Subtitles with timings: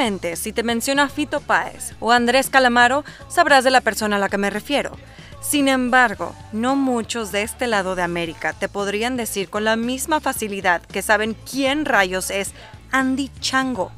[0.00, 4.38] Si te menciona Fito Páez o Andrés Calamaro, sabrás de la persona a la que
[4.38, 4.96] me refiero.
[5.42, 10.18] Sin embargo, no muchos de este lado de América te podrían decir con la misma
[10.20, 12.52] facilidad que saben quién rayos es
[12.92, 13.92] Andy Chango.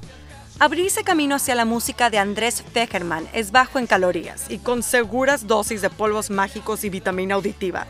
[0.59, 5.47] Abrirse camino hacia la música de Andrés Fegerman es bajo en calorías y con seguras
[5.47, 7.87] dosis de polvos mágicos y vitamina auditiva.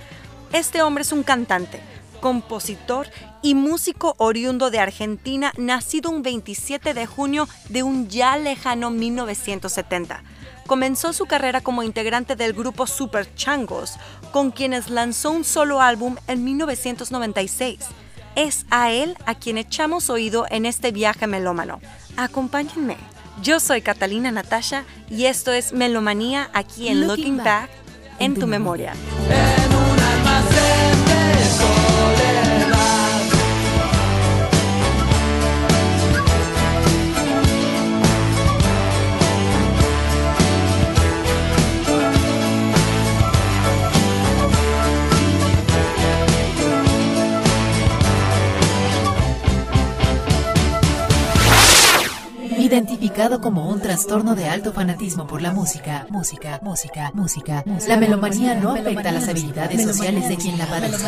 [0.52, 1.80] Este hombre es un cantante,
[2.22, 3.08] compositor
[3.42, 10.22] y músico oriundo de Argentina, nacido un 27 de junio de un ya lejano 1970.
[10.66, 13.94] Comenzó su carrera como integrante del grupo Super Changos,
[14.30, 17.80] con quienes lanzó un solo álbum en 1996.
[18.36, 21.80] Es a él a quien echamos oído en este viaje melómano.
[22.16, 22.96] Acompáñenme.
[23.42, 27.70] Yo soy Catalina Natasha y esto es Melomanía aquí en Looking, Back,
[28.20, 28.92] en, tu, memoria.
[52.72, 58.54] Identificado como un trastorno de alto fanatismo por la música, música, música, música, la melomanía
[58.54, 61.06] no afecta las habilidades sociales de quien la padece.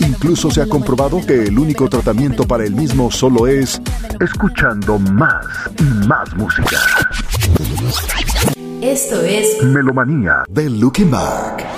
[0.00, 3.78] Incluso se ha comprobado que el único tratamiento para el mismo solo es
[4.20, 5.44] escuchando más
[5.78, 6.78] y más música.
[8.80, 11.73] Esto es Melomanía de Looking Back.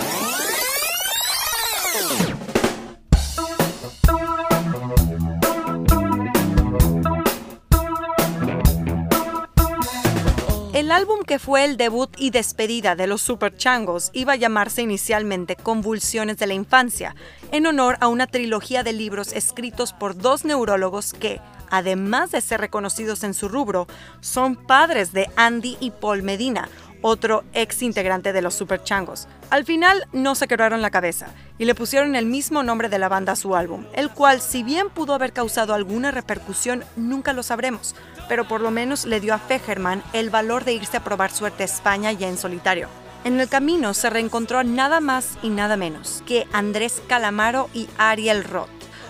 [10.86, 15.56] El álbum que fue el debut y despedida de los Superchangos iba a llamarse inicialmente
[15.56, 17.16] Convulsiones de la Infancia,
[17.50, 22.60] en honor a una trilogía de libros escritos por dos neurólogos que, además de ser
[22.60, 23.88] reconocidos en su rubro,
[24.20, 26.68] son padres de Andy y Paul Medina,
[27.02, 29.26] otro ex integrante de los Superchangos.
[29.50, 31.26] Al final no se quebraron la cabeza
[31.58, 34.62] y le pusieron el mismo nombre de la banda a su álbum, el cual si
[34.62, 37.96] bien pudo haber causado alguna repercusión, nunca lo sabremos,
[38.28, 41.62] pero por lo menos le dio a Fegerman el valor de irse a probar suerte
[41.62, 42.88] a España ya en solitario.
[43.24, 48.44] En el camino se reencontró nada más y nada menos que Andrés Calamaro y Ariel
[48.44, 48.68] Roth,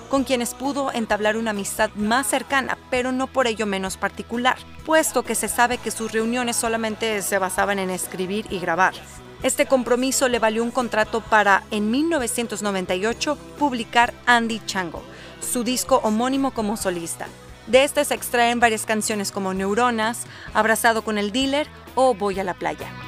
[0.09, 4.56] con quienes pudo entablar una amistad más cercana, pero no por ello menos particular,
[4.87, 8.94] puesto que se sabe que sus reuniones solamente se basaban en escribir y grabar.
[9.43, 15.03] Este compromiso le valió un contrato para, en 1998, publicar Andy Chango,
[15.41, 17.26] su disco homónimo como solista.
[17.66, 22.44] De este se extraen varias canciones como Neuronas, Abrazado con el Dealer o Voy a
[22.44, 23.06] la playa.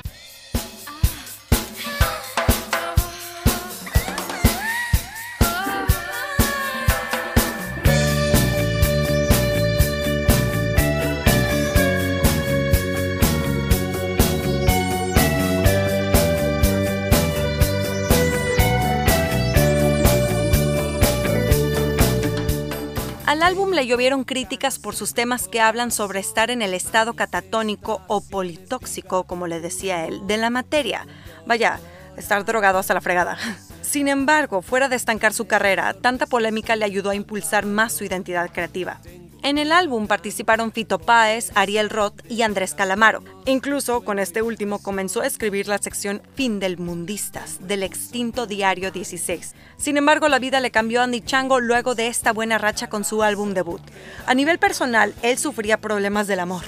[23.29, 27.13] Al álbum le llovieron críticas por sus temas que hablan sobre estar en el estado
[27.13, 31.07] catatónico o politóxico, como le decía él, de la materia.
[31.45, 31.79] Vaya,
[32.17, 33.37] estar drogado hasta la fregada.
[33.83, 38.05] Sin embargo, fuera de estancar su carrera, tanta polémica le ayudó a impulsar más su
[38.05, 38.99] identidad creativa.
[39.43, 43.23] En el álbum participaron Fito Páez, Ariel Roth y Andrés Calamaro.
[43.47, 48.91] Incluso con este último comenzó a escribir la sección Fin del Mundistas del extinto Diario
[48.91, 49.55] 16.
[49.77, 53.05] Sin embargo, la vida le cambió a Andy Chango luego de esta buena racha con
[53.05, 53.81] su álbum debut.
[54.27, 56.65] A nivel personal, él sufría problemas del amor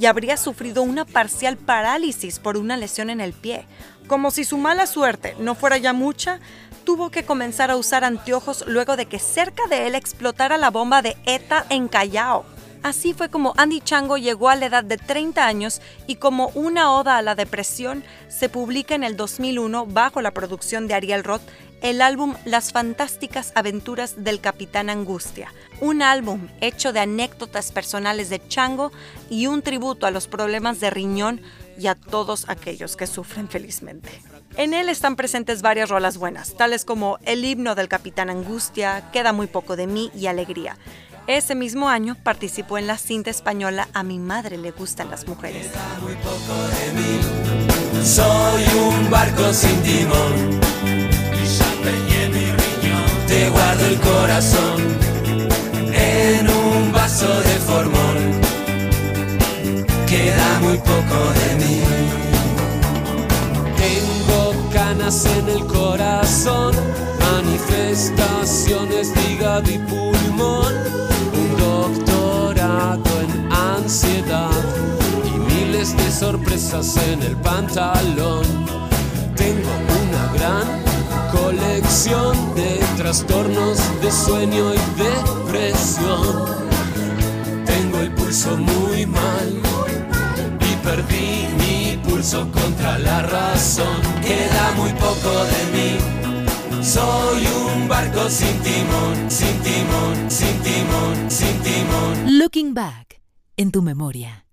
[0.00, 3.66] y habría sufrido una parcial parálisis por una lesión en el pie.
[4.06, 6.38] Como si su mala suerte no fuera ya mucha,
[6.86, 11.02] tuvo que comenzar a usar anteojos luego de que cerca de él explotara la bomba
[11.02, 12.55] de ETA en Callao.
[12.86, 16.92] Así fue como Andy Chango llegó a la edad de 30 años y como una
[16.92, 21.42] oda a la depresión se publica en el 2001 bajo la producción de Ariel Roth
[21.82, 28.46] el álbum Las fantásticas aventuras del Capitán Angustia, un álbum hecho de anécdotas personales de
[28.46, 28.92] Chango
[29.30, 31.40] y un tributo a los problemas de riñón
[31.76, 34.10] y a todos aquellos que sufren felizmente.
[34.56, 39.32] En él están presentes varias rolas buenas, tales como el himno del Capitán Angustia, Queda
[39.32, 40.78] muy poco de mí y Alegría.
[41.26, 45.70] Ese mismo año participó en la cinta española A mi madre le gustan las mujeres.
[48.04, 50.60] Soy un barco sin timón
[51.84, 53.26] y mi riñón.
[53.26, 54.82] Te guardo el corazón
[55.92, 58.16] en un vaso de formol.
[60.06, 61.80] Queda muy poco de mí.
[63.76, 66.74] Tengo canas en el corazón,
[67.20, 70.74] manifestaciones de hígado y pulmón,
[73.86, 74.50] ansiedad
[75.96, 78.44] de sorpresas en el pantalón.
[79.36, 79.70] Tengo
[80.02, 80.66] una gran
[81.30, 86.46] colección de trastornos de sueño y depresión.
[87.64, 89.48] Tengo el pulso muy mal
[90.68, 94.00] y perdí mi pulso contra la razón.
[94.20, 96.82] Queda muy poco de mí.
[96.82, 102.38] Soy un barco sin timón, sin timón, sin timón, sin timón.
[102.38, 103.06] Looking back
[103.56, 104.46] en tu memoria.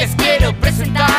[0.00, 1.09] les quiero presentar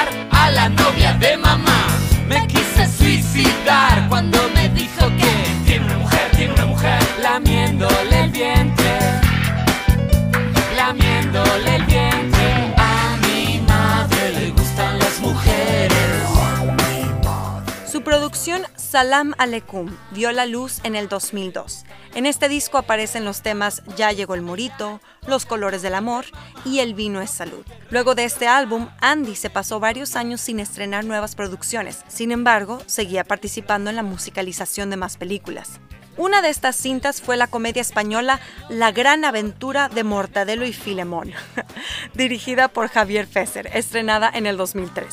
[18.91, 21.85] Salam Aleikum vio la luz en el 2002.
[22.13, 26.25] En este disco aparecen los temas Ya llegó el morito, Los colores del amor
[26.65, 27.65] y El vino es salud.
[27.89, 32.03] Luego de este álbum, Andy se pasó varios años sin estrenar nuevas producciones.
[32.09, 35.79] Sin embargo, seguía participando en la musicalización de más películas.
[36.17, 41.31] Una de estas cintas fue la comedia española La gran aventura de Mortadelo y Filemón,
[42.13, 45.05] dirigida por Javier Fesser, estrenada en el 2003.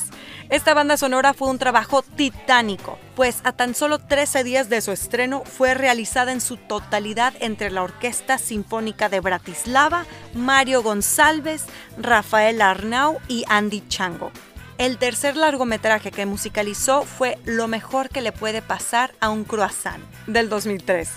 [0.50, 4.90] Esta banda sonora fue un trabajo titánico, pues a tan solo 13 días de su
[4.90, 10.04] estreno fue realizada en su totalidad entre la Orquesta Sinfónica de Bratislava,
[10.34, 11.66] Mario González,
[11.96, 14.32] Rafael Arnau y Andy Chango.
[14.78, 20.04] El tercer largometraje que musicalizó fue Lo mejor que le puede pasar a un croissant,
[20.28, 21.10] del 2003.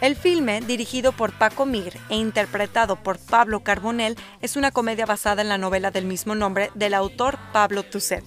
[0.00, 5.42] El filme, dirigido por Paco Mir e interpretado por Pablo Carbonell, es una comedia basada
[5.42, 8.24] en la novela del mismo nombre del autor Pablo Tusset.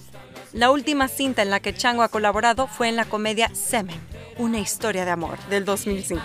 [0.52, 4.00] La última cinta en la que Chango ha colaborado fue en la comedia Semen,
[4.38, 6.22] una historia de amor, del 2005.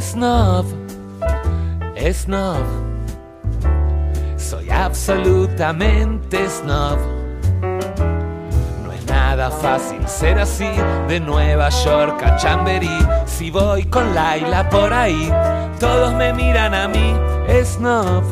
[0.00, 0.66] Snob,
[2.12, 2.64] snob.
[4.36, 6.98] Soy absolutamente snob.
[8.84, 10.70] No es nada fácil ser así
[11.08, 12.98] de Nueva York a Chamberí.
[13.26, 15.32] Si voy con Laila por ahí,
[15.78, 17.14] todos me miran a mí,
[17.64, 18.24] snob,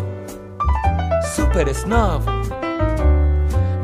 [1.34, 2.22] super snob.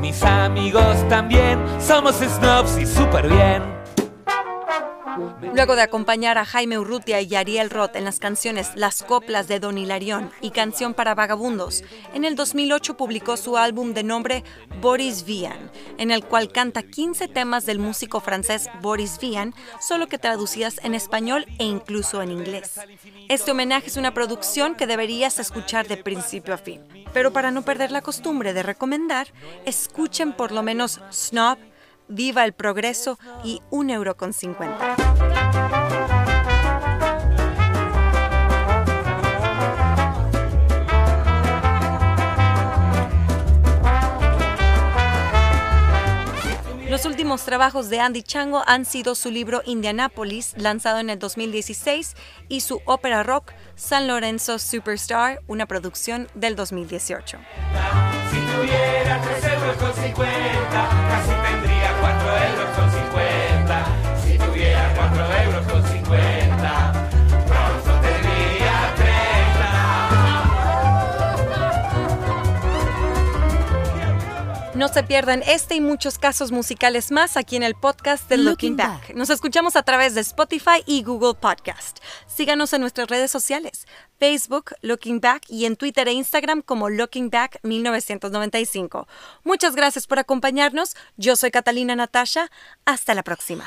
[0.00, 3.75] Mis amigos también somos snobs y super bien.
[5.54, 9.60] Luego de acompañar a Jaime Urrutia y Ariel Roth en las canciones Las Coplas de
[9.60, 14.44] Don Hilarión y Canción para Vagabundos, en el 2008 publicó su álbum de nombre
[14.80, 20.18] Boris Vian, en el cual canta 15 temas del músico francés Boris Vian, solo que
[20.18, 22.80] traducidas en español e incluso en inglés.
[23.28, 26.82] Este homenaje es una producción que deberías escuchar de principio a fin.
[27.12, 29.28] Pero para no perder la costumbre de recomendar,
[29.64, 31.58] escuchen por lo menos Snob,
[32.08, 35.05] Viva el Progreso y un euro con 50.
[46.96, 52.14] Los últimos trabajos de Andy Chango han sido su libro Indianapolis, lanzado en el 2016,
[52.48, 57.36] y su ópera rock San Lorenzo Superstar, una producción del 2018.
[58.30, 58.38] Si
[74.86, 78.76] No se pierdan este y muchos casos musicales más aquí en el podcast de Looking,
[78.76, 79.16] Back.
[79.16, 81.98] Nos escuchamos a través de Spotify y Google Podcast.
[82.28, 83.88] Síganos en nuestras redes sociales.
[84.20, 89.08] Facebook, Looking Back y en Twitter e Instagram como Looking Back 1995.
[89.42, 90.94] Muchas gracias por acompañarnos.
[91.16, 92.48] Yo soy Catalina Natasha.
[92.84, 93.64] Hasta la próxima.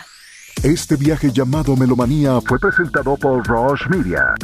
[0.64, 4.36] Este viaje llamado Melomanía fue presentado por Roche Media,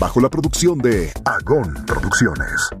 [0.00, 2.72] bajo la producción de Agon Producciones.